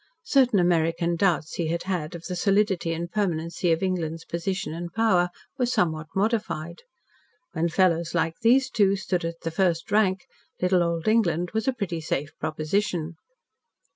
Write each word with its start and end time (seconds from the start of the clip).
Certain 0.25 0.57
American 0.57 1.15
doubts 1.15 1.53
he 1.53 1.67
had 1.67 1.83
had 1.83 2.15
of 2.15 2.23
the 2.25 2.35
solidity 2.35 2.91
and 2.91 3.11
permanency 3.11 3.71
of 3.71 3.83
England's 3.83 4.25
position 4.25 4.73
and 4.73 4.91
power 4.91 5.29
were 5.59 5.65
somewhat 5.67 6.07
modified. 6.15 6.79
When 7.51 7.69
fellows 7.69 8.15
like 8.15 8.39
these 8.39 8.71
two 8.71 8.95
stood 8.95 9.23
at 9.23 9.41
the 9.41 9.51
first 9.51 9.91
rank, 9.91 10.25
little 10.59 10.81
old 10.81 11.07
England 11.07 11.51
was 11.53 11.67
a 11.67 11.71
pretty 11.73 12.01
safe 12.01 12.35
proposition. 12.39 13.13